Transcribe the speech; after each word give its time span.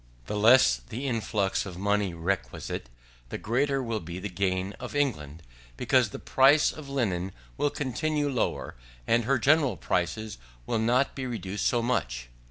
The 0.25 0.35
less 0.35 0.77
the 0.77 1.07
efflux 1.07 1.63
of 1.63 1.77
money 1.77 2.11
requisite, 2.15 2.89
the 3.29 3.37
greater 3.37 3.83
will 3.83 3.99
be 3.99 4.17
the 4.17 4.29
gain 4.29 4.73
of 4.79 4.95
England; 4.95 5.43
because 5.77 6.09
the 6.09 6.17
price 6.17 6.71
of 6.71 6.89
linen 6.89 7.33
will 7.55 7.69
continue 7.69 8.27
lower, 8.27 8.73
and 9.05 9.25
her 9.25 9.37
general 9.37 9.77
prices 9.77 10.39
will 10.65 10.79
not 10.79 11.13
be 11.13 11.27
reduced 11.27 11.67
so 11.67 11.83
much. 11.83 12.29